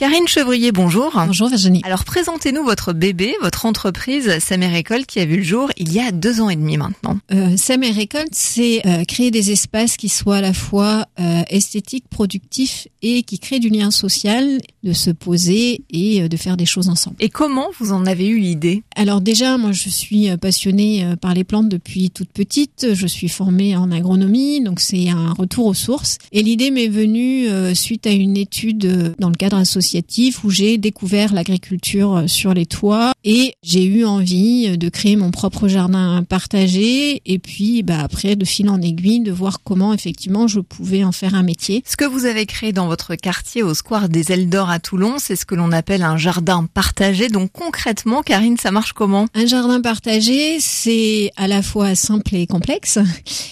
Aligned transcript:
Karine 0.00 0.26
Chevrier, 0.26 0.72
bonjour. 0.72 1.12
Bonjour 1.26 1.50
Virginie. 1.50 1.82
Alors 1.84 2.04
présentez-nous 2.04 2.64
votre 2.64 2.94
bébé, 2.94 3.34
votre 3.42 3.66
entreprise 3.66 4.38
Sam 4.38 4.62
Récolte 4.62 5.04
qui 5.04 5.20
a 5.20 5.26
vu 5.26 5.36
le 5.36 5.42
jour 5.42 5.70
il 5.76 5.92
y 5.92 6.00
a 6.00 6.10
deux 6.10 6.40
ans 6.40 6.48
et 6.48 6.56
demi 6.56 6.78
maintenant. 6.78 7.18
Euh, 7.34 7.54
Sam 7.58 7.82
Récolte, 7.82 8.32
c'est 8.32 8.80
euh, 8.86 9.04
créer 9.04 9.30
des 9.30 9.50
espaces 9.50 9.98
qui 9.98 10.08
soient 10.08 10.38
à 10.38 10.40
la 10.40 10.54
fois 10.54 11.04
euh, 11.20 11.42
esthétiques, 11.50 12.08
productifs 12.08 12.88
et 13.02 13.24
qui 13.24 13.38
créent 13.38 13.58
du 13.58 13.68
lien 13.68 13.90
social, 13.90 14.60
de 14.84 14.94
se 14.94 15.10
poser 15.10 15.82
et 15.90 16.22
euh, 16.22 16.28
de 16.28 16.36
faire 16.38 16.56
des 16.56 16.64
choses 16.64 16.88
ensemble. 16.88 17.16
Et 17.20 17.28
comment 17.28 17.66
vous 17.78 17.92
en 17.92 18.06
avez 18.06 18.26
eu 18.26 18.38
l'idée? 18.38 18.82
Alors 18.96 19.20
déjà, 19.20 19.58
moi 19.58 19.72
je 19.72 19.90
suis 19.90 20.30
euh, 20.30 20.38
passionnée 20.38 21.04
euh, 21.04 21.16
par 21.16 21.34
les 21.34 21.44
plantes 21.44 21.68
depuis 21.68 22.08
toute 22.08 22.30
petite. 22.30 22.94
Je 22.94 23.06
suis 23.06 23.28
formée 23.28 23.76
en 23.76 23.92
agronomie, 23.92 24.62
donc 24.62 24.80
c'est 24.80 25.10
un 25.10 25.34
retour 25.34 25.66
aux 25.66 25.74
sources. 25.74 26.16
Et 26.32 26.42
l'idée 26.42 26.70
m'est 26.70 26.88
venue 26.88 27.48
euh, 27.48 27.74
suite 27.74 28.06
à 28.06 28.12
une 28.12 28.38
étude 28.38 29.14
dans 29.18 29.28
le 29.28 29.34
cadre 29.34 29.58
associatif 29.90 30.44
où 30.44 30.50
j'ai 30.50 30.78
découvert 30.78 31.34
l'agriculture 31.34 32.16
euh, 32.16 32.26
sur 32.28 32.54
les 32.54 32.66
toits 32.66 33.12
et 33.24 33.54
j'ai 33.64 33.84
eu 33.84 34.04
envie 34.04 34.68
euh, 34.68 34.76
de 34.76 34.88
créer 34.88 35.16
mon 35.16 35.32
propre 35.32 35.66
jardin 35.66 36.22
partagé 36.22 37.20
et 37.26 37.38
puis 37.40 37.82
bah, 37.82 37.98
après 38.00 38.36
de 38.36 38.44
fil 38.44 38.68
en 38.70 38.80
aiguille 38.80 39.20
de 39.20 39.32
voir 39.32 39.62
comment 39.64 39.92
effectivement 39.92 40.46
je 40.46 40.60
pouvais 40.60 41.02
en 41.02 41.10
faire 41.10 41.34
un 41.34 41.42
métier. 41.42 41.82
Ce 41.86 41.96
que 41.96 42.04
vous 42.04 42.24
avez 42.24 42.46
créé 42.46 42.72
dans 42.72 42.86
votre 42.86 43.16
quartier 43.16 43.64
au 43.64 43.74
square 43.74 44.08
des 44.08 44.30
Ailes 44.30 44.48
d'Or 44.48 44.70
à 44.70 44.78
Toulon, 44.78 45.16
c'est 45.18 45.34
ce 45.34 45.44
que 45.44 45.56
l'on 45.56 45.72
appelle 45.72 46.02
un 46.02 46.16
jardin 46.16 46.66
partagé. 46.72 47.28
Donc 47.28 47.50
concrètement, 47.50 48.22
Karine, 48.22 48.56
ça 48.56 48.70
marche 48.70 48.92
comment? 48.92 49.26
Un 49.34 49.46
jardin 49.46 49.80
partagé, 49.80 50.60
c'est 50.60 51.32
à 51.36 51.48
la 51.48 51.62
fois 51.62 51.96
simple 51.96 52.36
et 52.36 52.46
complexe. 52.46 53.00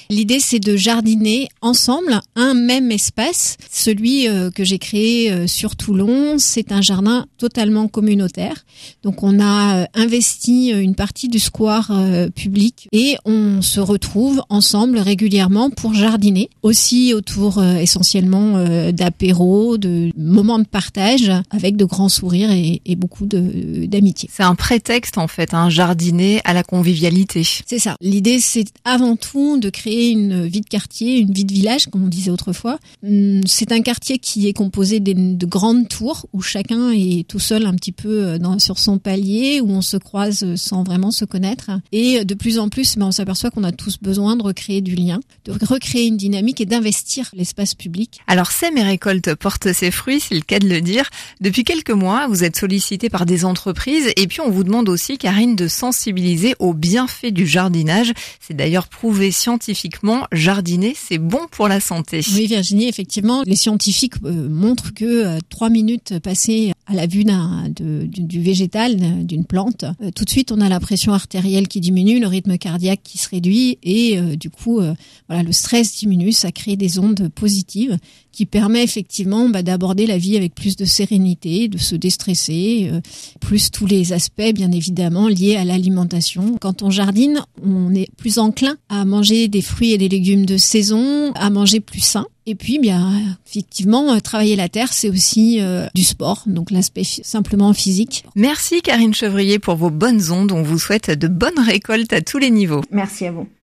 L'idée, 0.09 0.39
c'est 0.39 0.61
de 0.61 0.77
jardiner 0.77 1.49
ensemble 1.63 2.21
un 2.37 2.55
même 2.55 2.93
espace. 2.93 3.57
Celui 3.71 4.29
euh, 4.29 4.51
que 4.53 4.63
j'ai 4.63 4.79
créé 4.79 5.49
sur 5.49 5.75
Toulon, 5.75 6.28
c'est 6.37 6.73
un 6.73 6.83
jardin 6.83 7.25
totalement 7.39 7.89
communautaire. 7.89 8.67
Donc, 9.03 9.23
on 9.23 9.41
a 9.41 9.83
euh, 9.83 9.85
investi 9.95 10.69
une 10.71 10.95
partie 10.95 11.29
du 11.29 11.39
square 11.39 11.89
euh, 11.93 12.29
public 12.29 12.89
et 12.93 13.17
on 13.25 13.63
se 13.63 13.81
retrouve 13.81 14.43
ensemble 14.51 14.99
régulièrement 14.99 15.71
pour 15.71 15.95
jardiner. 15.95 16.51
Aussi 16.63 17.15
autour 17.15 17.59
euh, 17.59 17.77
essentiellement 17.77 18.57
euh, 18.57 18.93
d'apéros, 18.93 19.79
de 19.79 20.11
moments 20.17 20.59
de 20.59 20.65
partage 20.67 21.31
avec 21.51 21.77
de 21.77 21.85
grands 21.85 22.09
sourires 22.09 22.51
et, 22.51 22.83
et 22.85 22.97
beaucoup 22.97 23.27
de- 23.27 23.87
d'amitié. 23.87 24.29
C'est 24.33 24.43
un 24.43 24.55
prétexte 24.57 25.17
en 25.19 25.29
fait, 25.29 25.55
un 25.55 25.71
jardiner 25.71 26.41
à 26.45 26.53
la 26.53 26.63
convivialité. 26.65 27.47
C'est 27.67 27.79
ça. 27.79 27.95
L'idée, 28.01 28.41
c'est 28.41 28.67
avant 28.85 29.17
tout 29.17 29.59
de 29.61 29.71
créer 29.71 30.11
une 30.11 30.47
vie 30.47 30.61
de 30.61 30.67
quartier, 30.67 31.19
une 31.19 31.33
vie 31.33 31.45
de 31.45 31.53
village, 31.53 31.87
comme 31.87 32.05
on 32.05 32.09
disait 32.09 32.31
autrefois. 32.31 32.79
Hum, 33.07 33.41
C'est 33.47 33.71
un 33.73 33.81
quartier 33.83 34.19
qui 34.19 34.49
est 34.49 34.53
composé 34.53 34.99
des- 35.01 35.15
de 35.15 35.47
grandes 35.47 35.89
tours 35.89 36.08
où 36.33 36.43
chacun 36.43 36.91
est 36.91 37.27
tout 37.27 37.39
seul 37.39 37.67
un 37.67 37.75
petit 37.75 37.93
peu 37.93 38.25
euh, 38.25 38.39
dans, 38.39 38.59
sur 38.59 38.79
son 38.79 38.99
palier, 38.99 39.61
où 39.61 39.71
on 39.71 39.83
se 39.83 39.97
croise 39.97 40.43
euh, 40.43 40.57
sans 40.57 40.83
vraiment 40.83 41.11
se 41.11 41.25
connaître. 41.25 41.71
Et 41.93 42.25
de 42.25 42.35
plus 42.35 42.59
en 42.59 42.69
plus, 42.69 42.97
ben, 42.97 43.07
on 43.07 43.13
s'aperçoit 43.13 43.51
qu'on 43.51 43.65
a 43.65 43.73
tous 43.73 43.99
besoin 44.01 44.37
de 44.37 44.43
recréer 44.43 44.81
du 44.81 44.95
lien, 44.95 45.21
de 45.45 45.53
recréer 45.67 46.07
une 46.07 46.17
dynamique 46.17 46.61
et 46.61 46.67
d'investir 46.67 47.31
l'espace 47.35 47.75
public. 47.75 48.21
Alors 48.27 48.53
Sème 48.53 48.77
et 48.79 48.83
Récolte 48.83 49.35
porte 49.35 49.73
ses 49.73 49.91
fruits, 49.91 50.21
c'est 50.21 50.35
le 50.35 50.41
cas 50.41 50.59
de 50.59 50.69
le 50.69 50.81
dire. 50.81 51.09
Depuis 51.41 51.65
quelques 51.65 51.91
mois, 51.91 52.27
vous 52.29 52.45
êtes 52.45 52.57
sollicité 52.57 53.09
par 53.09 53.27
des 53.27 53.45
entreprises 53.45 54.11
et 54.17 54.27
puis 54.27 54.41
on 54.41 54.51
vous 54.51 54.65
demande 54.65 54.89
aussi, 54.89 55.19
Karine, 55.19 55.57
de 55.57 55.69
sensibiliser 55.69 56.55
aux 56.59 56.75
bienfaits 56.75 57.33
du 57.33 57.47
jardinage. 57.47 58.13
C'est 58.41 58.55
d'ailleurs 58.55 58.89
prouvé 58.89 59.31
scientifiquement, 59.31 60.27
jardiner, 60.33 60.95
c'est 60.97 61.19
bon 61.19 61.41
pour 61.51 61.69
la 61.69 61.81
santé. 61.81 62.21
Oui, 62.35 62.47
Virginie, 62.47 62.89
effectivement, 62.89 63.43
les 63.47 63.57
scientifiques 63.57 64.15
euh, 64.25 64.49
montrent 64.49 64.95
que 64.95 65.05
euh, 65.05 65.39
trois 65.49 65.71
minutes 65.71 65.98
passées 66.23 66.73
à 66.89 66.95
la 66.95 67.07
vue 67.07 67.23
d'un 67.25 67.69
de- 67.69 68.07
du, 68.07 68.41
végétal, 68.41 68.97
d'un- 68.97 69.23
d'une 69.23 69.45
plante, 69.45 69.85
euh, 70.03 70.11
tout 70.15 70.25
de 70.25 70.31
suite 70.31 70.51
on 70.51 70.61
a 70.61 70.69
la 70.69 70.81
pression 70.81 71.13
artérielle 71.13 71.69
qui 71.69 71.81
diminue, 71.81 72.19
le 72.19 72.27
rythme 72.27 72.59
cardiaque 72.59 73.01
qui 73.05 73.19
se 73.19 73.29
réduit 73.29 73.79
et 73.83 74.19
euh, 74.19 74.35
du 74.37 74.51
coup, 74.51 74.81
euh, 74.81 74.95
voilà, 75.29 75.43
le 75.43 75.53
stress 75.53 75.97
diminue, 75.99 76.33
ça 76.33 76.51
crée 76.51 76.77
des 76.77 76.99
ondes 76.99 77.29
positives 77.35 77.97
qui 78.33 78.47
permet 78.47 78.85
effectivement 78.85 79.49
bah, 79.49 79.63
d'aborder 79.63 80.07
la 80.07 80.17
vie 80.17 80.37
avec 80.37 80.55
plus 80.55 80.77
de 80.77 80.85
sérénité, 80.85 81.69
de 81.69 81.77
se 81.79 81.97
déstresser, 81.97 82.89
euh, 82.93 83.01
plus 83.41 83.71
tous 83.71 83.87
les 83.87 84.13
aspects 84.13 84.53
bien 84.55 84.71
évidemment 84.73 85.29
liés 85.29 85.57
à 85.57 85.65
l'alimentation. 85.65 86.57
Quand 86.61 86.83
on 86.83 86.91
jardine, 86.91 87.41
on 87.65 87.95
est 87.95 88.09
plus 88.17 88.39
enclin 88.39 88.77
à 88.89 89.05
manger 89.05 89.49
des 89.49 89.63
fruits 89.63 89.93
et 89.93 89.99
des 89.99 90.09
légumes 90.09 90.47
de 90.47 90.57
saison, 90.57 91.33
à 91.35 91.51
manger 91.51 91.81
plus 91.81 92.01
sain. 92.01 92.27
Et 92.47 92.55
puis, 92.55 92.79
bien, 92.79 93.13
effectivement, 93.47 94.15
euh, 94.15 94.21
travailler 94.21 94.57
la 94.57 94.71
terre, 94.71 94.93
c'est 94.95 95.11
aussi 95.11 95.61
euh, 95.61 95.87
du 95.95 96.03
sport, 96.03 96.45
donc 96.47 96.71
l'aspect 96.79 97.03
simplement 97.05 97.73
physique. 97.73 98.25
Merci 98.37 98.83
Karine 98.83 99.13
Chevrier 99.13 99.59
pour 99.59 99.75
vos 99.75 99.91
bonnes 99.91 100.31
ondes. 100.31 100.53
On 100.53 100.63
vous 100.63 100.79
souhaite 100.79 101.11
de 101.11 101.27
bonnes 101.27 101.59
récoltes 101.59 102.13
à 102.13 102.21
tous 102.21 102.39
les 102.39 102.51
niveaux. 102.51 102.83
Merci 102.93 103.27
à 103.27 103.33
vous. 103.33 103.49